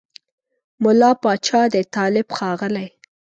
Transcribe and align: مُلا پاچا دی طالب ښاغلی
مُلا 0.83 1.11
پاچا 1.21 1.61
دی 1.73 1.83
طالب 1.95 2.27
ښاغلی 2.37 2.87